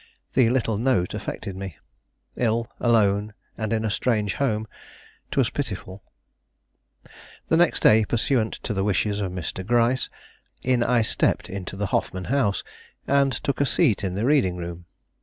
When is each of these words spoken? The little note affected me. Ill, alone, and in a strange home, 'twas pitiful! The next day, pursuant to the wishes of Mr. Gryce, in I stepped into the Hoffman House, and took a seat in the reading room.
The 0.33 0.49
little 0.49 0.79
note 0.79 1.13
affected 1.13 1.55
me. 1.55 1.77
Ill, 2.35 2.67
alone, 2.79 3.35
and 3.55 3.71
in 3.71 3.85
a 3.85 3.91
strange 3.91 4.33
home, 4.33 4.67
'twas 5.29 5.51
pitiful! 5.51 6.01
The 7.49 7.57
next 7.57 7.81
day, 7.81 8.05
pursuant 8.05 8.53
to 8.63 8.73
the 8.73 8.83
wishes 8.83 9.19
of 9.19 9.31
Mr. 9.31 9.63
Gryce, 9.63 10.09
in 10.63 10.81
I 10.81 11.03
stepped 11.03 11.51
into 11.51 11.75
the 11.75 11.85
Hoffman 11.93 12.23
House, 12.33 12.63
and 13.05 13.31
took 13.31 13.61
a 13.61 13.65
seat 13.67 14.03
in 14.03 14.15
the 14.15 14.25
reading 14.25 14.55
room. 14.55 14.85